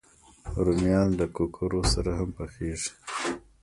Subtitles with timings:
[0.65, 2.91] رومیان له کوکرو سره هم پخېږي